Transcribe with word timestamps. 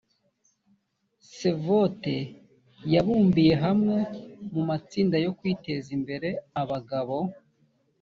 sevota 1.35 2.15
yabumbiye 2.93 3.53
hamwe 3.63 3.97
mu 4.53 4.61
matsinda 4.69 5.15
yo 5.25 5.31
kwiteza 5.37 5.89
imbere 5.97 6.29
abagabo 6.61 7.17